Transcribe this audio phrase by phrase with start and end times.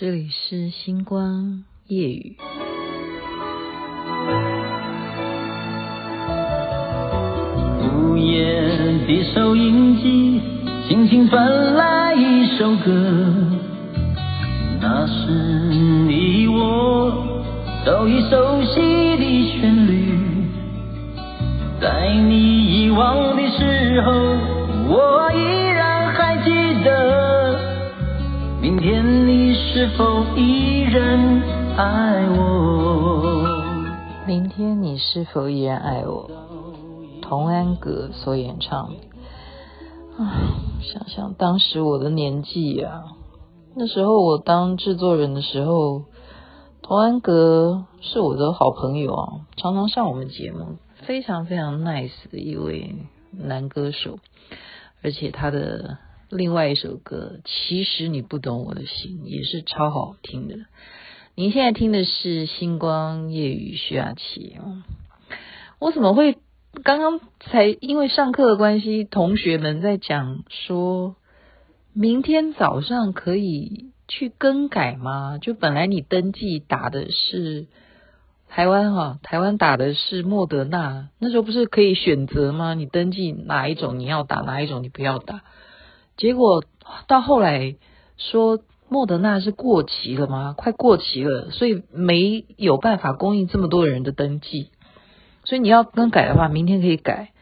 [0.00, 2.38] 这里是星光夜雨。
[7.92, 8.62] 午夜
[9.06, 10.40] 的收音机，
[10.88, 12.90] 轻轻传来一首歌，
[14.80, 15.32] 那是
[16.08, 17.12] 你我
[17.84, 18.80] 都已熟悉
[19.18, 20.14] 的旋律。
[21.78, 24.12] 在你遗忘的时候，
[24.88, 25.42] 我依
[25.74, 26.50] 然还记
[26.82, 27.60] 得。
[28.62, 29.29] 明天你
[29.72, 31.40] 是否依然
[31.76, 33.32] 爱我？
[34.26, 36.28] 明天你是否依然爱我？
[37.22, 38.90] 童安格所演唱。
[40.18, 40.26] 唉，
[40.82, 43.04] 想想当时我的年纪啊，
[43.76, 46.02] 那时候我当制作人的时候，
[46.82, 52.96] 童安格是我的好朋友啊，常常上我们节目，非常非常 nice 的一位
[53.30, 54.18] 男歌手，
[55.04, 55.98] 而且他的。
[56.30, 60.54] 另外一首歌，其实你不懂我的心，也是超好听的。
[61.34, 64.56] 您现在听的是《星光夜雨》徐雅琪。
[65.80, 66.38] 我怎么会
[66.84, 71.16] 刚刚才因为上课的关系，同学们在讲说，
[71.92, 75.38] 明天早上可以去更改吗？
[75.38, 77.66] 就本来你登记打的是
[78.48, 82.74] 台湾哈，台湾打的是莫德纳，那时候不是可以选择吗？
[82.74, 85.42] 你登记哪一种你要打，哪一种你不要打。
[86.20, 86.62] 结果
[87.08, 87.76] 到后来
[88.18, 90.54] 说莫德纳是过期了吗？
[90.54, 94.68] 快过期了，所以没有办法供应这么多人的登记。
[95.44, 97.32] 所以你要更改的话，明天可以改。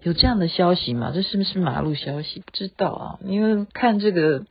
[0.00, 1.12] 有这样的消息吗？
[1.14, 2.40] 这是不是马路消息？
[2.40, 4.46] 不知道啊，因为看这个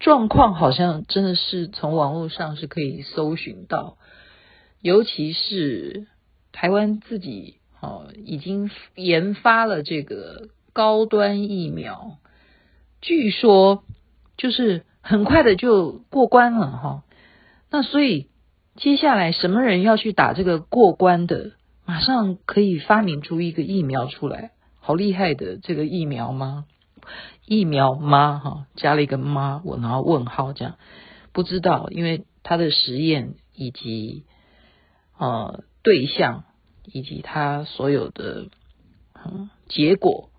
[0.00, 3.96] 状况，好像真的是从网络上是可以搜寻到，
[4.80, 6.08] 尤其是
[6.50, 12.18] 台湾自己哦，已经研发了这个高端疫苗。
[13.06, 13.84] 据说
[14.36, 17.04] 就是很快的就过关了哈，
[17.70, 18.26] 那所以
[18.74, 21.52] 接下来什么人要去打这个过关的，
[21.84, 24.50] 马上可以发明出一个疫苗出来，
[24.80, 26.64] 好厉害的这个疫苗吗？
[27.44, 28.40] 疫苗吗？
[28.42, 30.74] 哈，加了一个吗，我然后问号这样，
[31.32, 34.24] 不知道，因为他的实验以及
[35.16, 36.42] 呃对象
[36.84, 38.48] 以及他所有的
[39.14, 40.30] 嗯结果。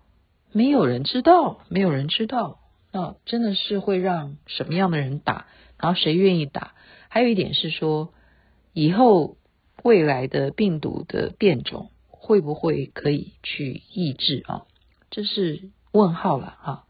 [0.52, 2.58] 没有人知道，没有人知道，
[2.92, 5.46] 那真的是会让什么样的人打，
[5.78, 6.72] 然后谁愿意打？
[7.08, 8.12] 还有一点是说，
[8.72, 9.36] 以后
[9.82, 14.62] 未来的病毒的变种会不会可以去抑制啊？
[15.10, 16.84] 这是问号了哈。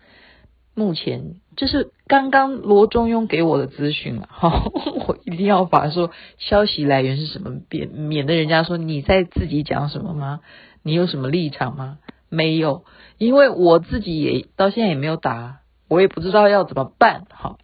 [0.75, 4.71] 目前这是刚刚罗中庸给我的资讯了 哈，
[5.09, 10.41] 我一定要把说消息来源是什么，免免得人家说你在自己讲什么吗？
[10.85, 11.99] 你有什么立场吗？
[12.29, 12.85] 没有，
[13.19, 17.27] 因为我自己也到现在也没有打，我也不知道要怎么办。
[17.31, 17.59] 哈，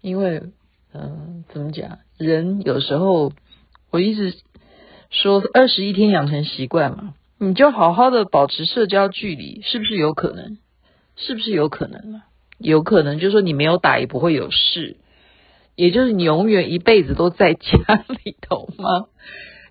[0.00, 0.42] 因为
[0.92, 1.98] 嗯、怎么讲？
[2.18, 3.32] 人有时候
[3.90, 4.36] 我一直
[5.10, 10.58] 说二十一天养成习惯嘛，你就好好的保持社交距离，是不是有可能？
[11.16, 12.22] 是不是有可能呢？
[12.58, 14.96] 有可能，就是说你没有打也不会有事，
[15.74, 19.06] 也就是你永远一辈子都在家里头吗？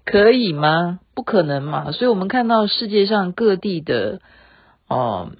[0.06, 1.00] 可以吗？
[1.16, 1.92] 不可能嘛！
[1.92, 4.20] 所以我们看到世界上各地的
[4.88, 5.32] 哦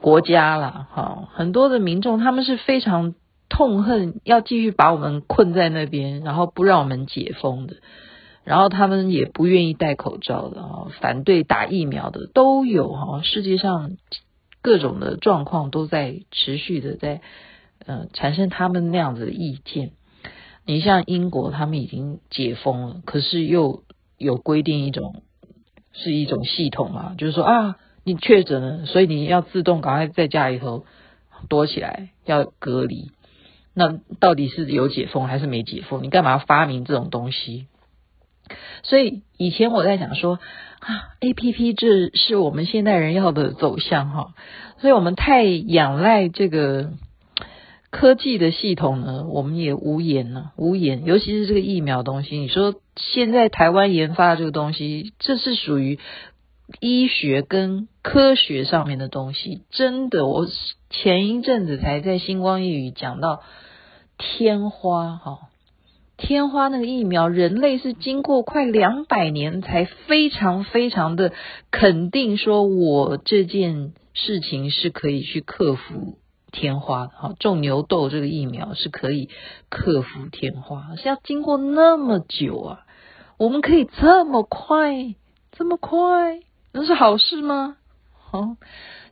[0.00, 3.14] 国家啦，哈，很多的民众他们是非常
[3.48, 7.76] 痛恨要继续把我们困在那边，然后不让我们解封的，
[8.42, 13.22] 然后他们也不愿意戴口罩的啊，反对打疫苗的都有哈。
[13.22, 13.92] 世界上
[14.60, 17.20] 各种的状况都在持续的在
[17.86, 19.92] 呃产生他们那样子的意见。
[20.66, 23.84] 你像英国，他们已经解封了，可是又。
[24.18, 25.22] 有规定一种
[25.92, 30.84] 是一种系统嘛，就是说啊，你确诊了，所以你要自动赶快在家里头
[31.48, 33.10] 躲起来，要隔离。
[33.74, 36.02] 那到底是有解封还是没解封？
[36.02, 37.66] 你干嘛发明这种东西？
[38.82, 40.38] 所以以前我在想说
[40.80, 44.34] 啊，APP 这是我们现代人要的走向哈，
[44.78, 46.92] 所以我们太仰赖这个。
[47.98, 51.06] 科技的系统呢，我们也无言了，无言。
[51.06, 55.98] 尤其是这个疫苗东西，你说现在台湾研发的这个东西，这是属于
[56.78, 59.62] 医学跟科学上面的东西。
[59.70, 60.46] 真的，我
[60.90, 63.40] 前一阵子才在星光夜语讲到
[64.18, 65.38] 天花哈，
[66.18, 71.32] 天花那个疫苗，人类是经过快两百年才非常非常的
[71.70, 76.18] 肯定，说我这件事情是可以去克服。
[76.56, 79.28] 天花，好，种牛痘这个疫苗是可以
[79.68, 82.86] 克服天花，是要经过那么久啊？
[83.36, 85.14] 我们可以这么快，
[85.52, 86.40] 这么快，
[86.72, 87.76] 那是好事吗？
[88.14, 88.56] 好，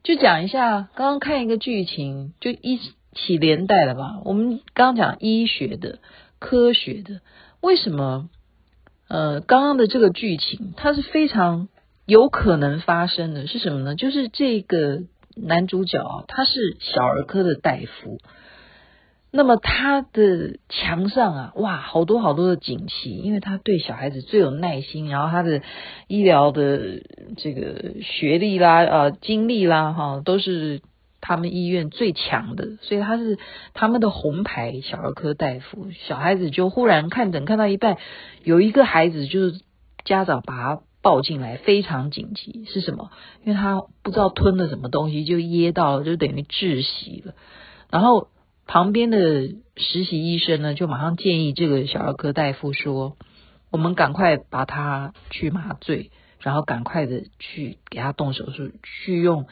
[0.02, 2.80] 就讲一下，刚刚看一个剧情，就一
[3.12, 4.20] 起连带了吧？
[4.24, 5.98] 我们刚刚讲医学的、
[6.38, 7.20] 科学的，
[7.60, 8.28] 为什么？
[9.06, 11.68] 呃，刚刚的这个剧情，它是非常
[12.06, 13.94] 有可能发生的，是什么呢？
[13.94, 15.02] 就是这个
[15.36, 18.18] 男主角，他是小儿科的大夫。
[19.36, 25.60] 那么他的墙上啊，哇，好多好多的锦旗，因为他对小孩子最有耐心，然后他的
[26.06, 27.02] 医疗的
[27.36, 30.82] 这个学历啦、呃经历啦，哈，都是
[31.20, 33.36] 他们医院最强的，所以他是
[33.72, 35.88] 他们的红牌小儿科大夫。
[36.06, 37.96] 小孩子就忽然看诊看到一半，
[38.44, 39.60] 有一个孩子就是
[40.04, 43.12] 家长把他抱进来，非常紧急，是什么？
[43.44, 47.34] 因为他不知道吞了什么东西，就噎到了，就等于窒息了，
[47.90, 48.28] 然后。
[48.66, 49.18] 旁边的
[49.76, 53.14] 实习医生呢，就马上建议这个小儿科大夫说
[53.70, 56.10] ：“我们赶快把他去麻醉，
[56.40, 59.44] 然后赶快的去给他动手术，去用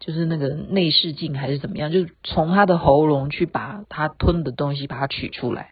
[0.00, 5.70] 就是那个内视镜还是怎么样，就从他的喉咙去把他吞的东西把它取出来。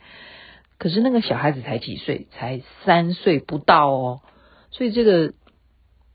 [0.78, 4.20] 可是那个小孩子才几岁，才三岁不到哦，
[4.76, 5.32] 所以这个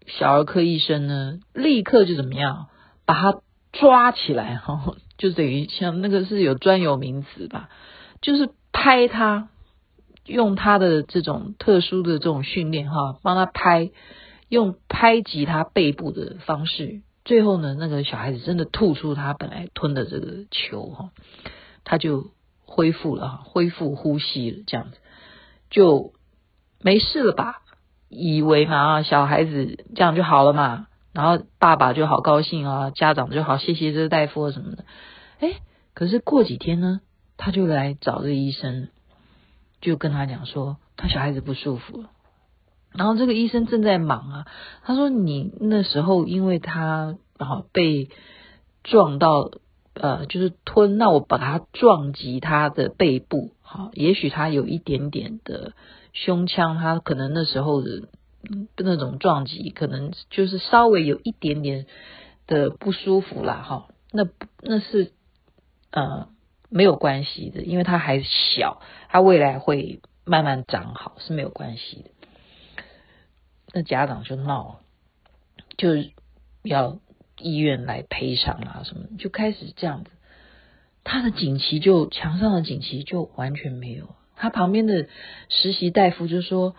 [0.06, 2.68] 小儿科医生呢，立刻就怎么样，
[3.06, 3.42] 把他
[3.72, 4.96] 抓起来哈。
[5.18, 7.70] ”就等于像那个是有专有名词吧，
[8.22, 9.50] 就是拍他，
[10.26, 13.90] 用他的这种特殊的这种训练哈，帮他拍，
[14.48, 21.10] 用拍击他背部的方式，最后呢，那个小孩子真的吐出他本来吞的这个球哈，
[21.84, 22.32] 他就
[22.66, 24.98] 恢复了哈，恢复呼吸了，这样子
[25.72, 26.14] 就
[26.80, 27.62] 没事了吧？
[28.12, 30.88] 以为嘛，小孩子这样就好了嘛。
[31.14, 34.86] 然后爸爸就好高兴啊，家长就好谢谢这个大夫什么的，
[35.40, 35.56] 哎，
[35.94, 37.02] 可是过几天呢，
[37.36, 38.88] 他就来找这个医生，
[39.82, 42.06] 就跟他讲说他小孩子不舒服。
[42.94, 44.46] 然后这个医生正在忙啊，
[44.84, 48.10] 他说你那时候因为他啊被
[48.84, 49.52] 撞到
[49.94, 55.74] 呃就是吞，那我把他撞击他的背部，好，也许他有一点点的
[56.14, 58.04] 胸腔，他可能那时候的。
[58.76, 61.86] 那种撞击可能就是稍微有一点点
[62.48, 64.28] 的不舒服啦，哈，那
[64.62, 65.12] 那是
[65.92, 66.28] 呃
[66.68, 72.84] 没有关系的，因为他还小，他未来会慢慢长好是没有关系的。
[73.74, 74.80] 那家长就闹，
[75.78, 75.90] 就
[76.64, 76.98] 要
[77.38, 80.10] 医院来赔偿啊什么，就开始这样子，
[81.04, 85.08] 他的锦旗就墙上的锦旗就完全没有，他旁边的
[85.50, 86.76] 实习大夫就说。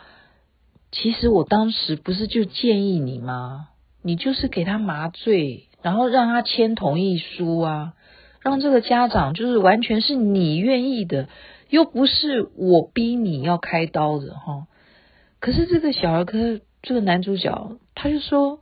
[0.94, 3.68] 其实我当时不是就建议你吗？
[4.02, 7.94] 你就是给他麻醉，然后让他签同意书啊，
[8.42, 11.30] 让这个家长就是完全是你愿意的，
[11.70, 14.66] 又不是我逼你要开刀的哈。
[15.40, 18.60] 可是这个小儿科这个男主角他就说：“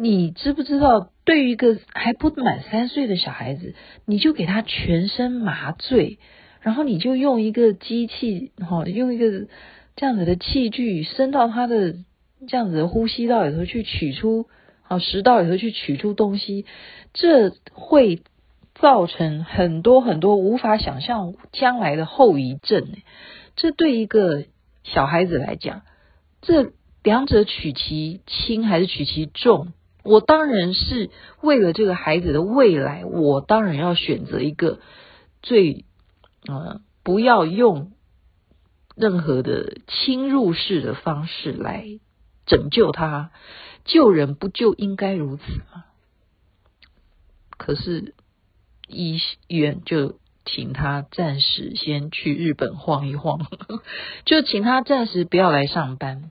[0.00, 3.74] 你知不知道，对于一个还不满三岁的小孩子，
[4.06, 6.18] 你就给他全身麻醉，
[6.60, 9.48] 然后你就用一个机器哈，用一个。”
[9.96, 11.94] 这样子的器具伸到他的
[12.48, 14.46] 这样子的呼吸道里头去取出，
[14.80, 16.64] 好食道里头去取出东西，
[17.12, 18.22] 这会
[18.74, 22.88] 造成很多很多无法想象将来的后遗症。
[23.56, 24.44] 这对一个
[24.84, 25.82] 小孩子来讲，
[26.40, 26.72] 这
[27.02, 29.74] 两者取其轻还是取其重？
[30.02, 31.10] 我当然是
[31.40, 34.80] 为了这个孩子的未来，我当然要选择一个
[35.42, 35.84] 最
[36.46, 37.92] 呃不要用。
[38.96, 41.86] 任何的侵入式的方式来
[42.44, 43.30] 拯救他，
[43.86, 45.86] 救人不就应该如此吗？
[47.56, 48.14] 可是
[48.88, 53.46] 医院就请他暂时先去日本晃一晃，
[54.26, 56.30] 就请他暂时不要来上班。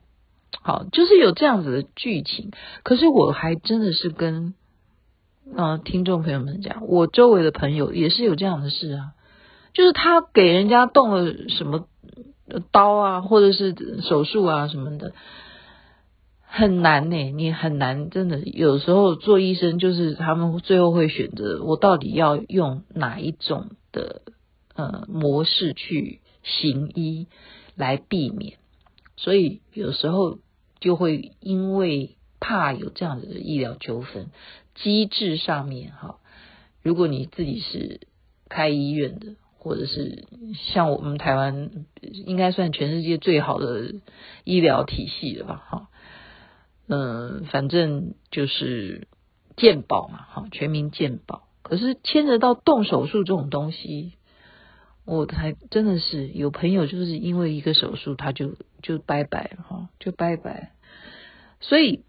[0.61, 2.51] 好，就是有这样子的剧情。
[2.83, 4.53] 可是我还真的是跟
[5.45, 9.11] 嗯、呃、听众朋友们讲，我周围的朋友也是有这样的事啊，
[9.73, 11.87] 就是他给人家动了什么。
[12.71, 15.13] 刀啊，或者是手术啊什么的，
[16.41, 17.29] 很难呢。
[17.29, 24.23] 你很难，真的有时候做医生就是他们最后会选择我到底要用哪一种的
[24.73, 27.27] 呃模式去行医
[27.75, 28.57] 来避免，
[29.15, 30.39] 所以有时候
[30.79, 34.27] 就会因为怕有这样的医疗纠纷，
[34.75, 36.19] 机制上面哈，
[36.81, 38.01] 如果你自己是
[38.47, 39.35] 开医院的。
[39.61, 40.23] 或者是
[40.71, 43.93] 像我们台湾，应该算全世界最好的
[44.45, 45.63] 医疗体系了吧？
[45.69, 45.89] 哈，
[46.87, 49.09] 嗯，反正就是
[49.57, 51.43] 健保嘛，哈，全民健保。
[51.61, 54.13] 可是牵扯到动手术这种东西，
[55.03, 60.71] 我还真的是有朋友就是因为一个手术，他就就拜拜了，哈，就拜拜。
[61.59, 62.03] 所以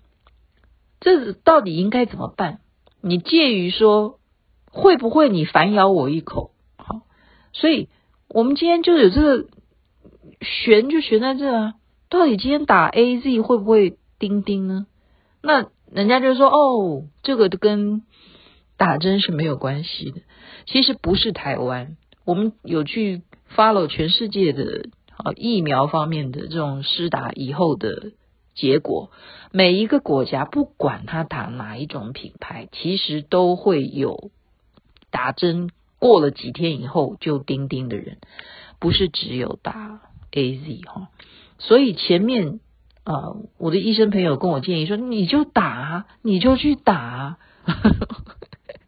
[1.01, 2.61] 这到底应该怎么办？
[3.01, 4.19] 你介于说
[4.71, 6.53] 会不会你反咬我一口？
[6.77, 7.03] 好
[7.53, 7.89] 所以
[8.29, 9.49] 我们今天就有这个
[10.41, 11.75] 悬，就悬在这啊。
[12.09, 14.87] 到底今天打 A Z 会不会钉钉呢？
[15.43, 18.03] 那人家就说哦，这个跟
[18.77, 20.21] 打针是没有关系的。
[20.67, 23.23] 其实不是台湾，我们有去
[23.55, 24.87] follow 全世界的
[25.25, 28.13] 啊疫苗方面的这种施打以后的
[28.55, 29.11] 结果。
[29.53, 34.31] 每一个国家不管他打哪一种品牌，其实都会有
[35.11, 38.19] 打针过了几天以后就钉钉的人，
[38.79, 40.01] 不是只有打
[40.33, 41.09] A Z 哈。
[41.59, 42.61] 所以前面
[43.05, 47.39] 啊、呃，我的医生朋友跟我建议说，你就打，你就去打。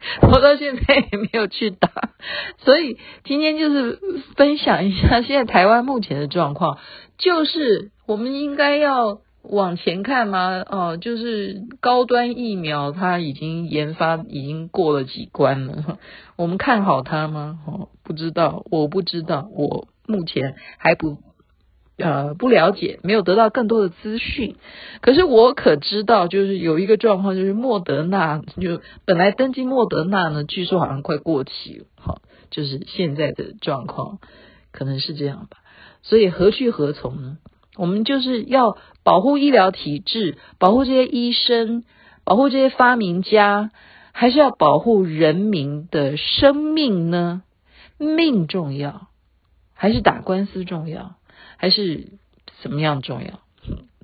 [0.23, 1.90] 我到现在也没有去打，
[2.59, 3.99] 所以今天就是
[4.37, 6.78] 分享一下现在台湾目前的状况，
[7.18, 10.64] 就是我们应该要往前看吗？
[10.68, 15.99] 哦、就是高端疫苗它已经研发已经过了几关了，
[16.37, 17.59] 我们看好它吗？
[17.66, 21.18] 哦，不知道，我不知道，我目前还不。
[21.99, 24.56] 呃，不了解，没有得到更多的资讯。
[25.02, 34.18] 可是我可知道，就是有一个状况，就是莫德纳就本来登记莫德纳呢，据说好像快过期了，哈，就是现在的状况
[34.72, 35.58] 可能是这样吧。
[36.02, 37.38] 所以何去何从呢？
[37.76, 41.84] 我们就是要保护医疗体制，保护这些医生，
[42.25, 43.70] 保护这些发明家，
[44.12, 47.42] 还是要保护人民的生命呢？
[47.99, 49.08] 命重要，
[49.75, 51.14] 还是打官司重要？
[51.62, 52.09] 还是
[52.61, 53.38] 怎么样重要？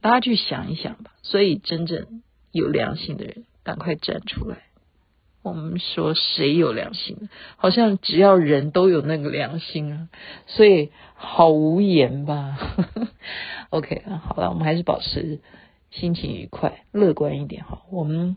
[0.01, 1.11] 大家去想一想吧。
[1.23, 2.23] 所以真正
[2.53, 4.59] 有良心的人，赶快站出来。
[5.43, 7.29] 我们说谁有良心？
[7.57, 10.09] 好像只要人都有那个良心啊。
[10.47, 12.57] 所以好无言吧。
[13.71, 15.41] OK，好了，我们还是保持
[15.91, 17.83] 心情愉快，乐观一点哈。
[17.91, 18.37] 我们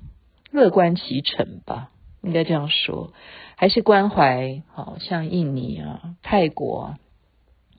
[0.50, 1.92] 乐观其成吧，
[2.24, 3.14] 应该这样说。
[3.56, 6.96] 还是关怀，好像印尼啊、泰国。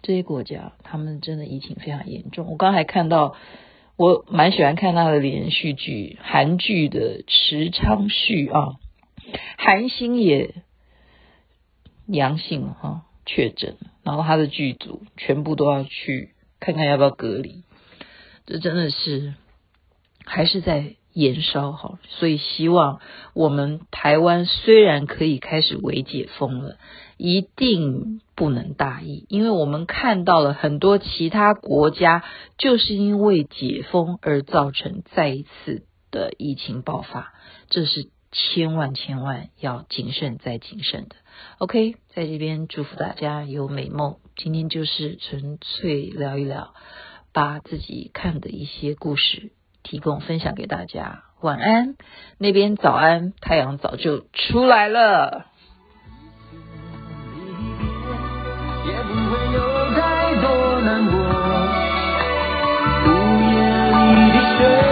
[0.02, 2.48] 这些国家，他们真的疫情非常严重。
[2.50, 3.36] 我刚才看到，
[3.96, 8.74] 我蛮喜欢看他的连续剧，韩剧的池昌旭啊，
[9.56, 10.56] 韩星也
[12.06, 17.62] 阳性哈，确诊，然后他的剧组全部都要去看看要不要隔离。
[18.44, 19.34] 这真的是
[20.24, 23.00] 还是在延烧哈，所以希望
[23.34, 26.76] 我们台湾虽然可以开始微解封了。
[27.18, 32.24] 一定不能大意，因为我们看到了很多其他国家，
[32.58, 37.34] 就是因为解封而造成再一次的疫情爆发，
[37.68, 41.14] 这是千万千万要谨慎再谨慎的。
[41.58, 44.16] OK，在这边祝福大家有美梦。
[44.34, 46.74] 今天就是纯粹聊一聊，
[47.32, 49.52] 把自己看的一些故事
[49.84, 51.22] 提供分享给大家。
[51.40, 51.94] 晚安，
[52.38, 55.46] 那边早安，太阳早就出来了。
[59.02, 59.58] 不会有
[59.94, 61.14] 太多难过。
[63.06, 63.08] 午
[63.52, 63.56] 夜
[63.90, 64.91] 里的雪。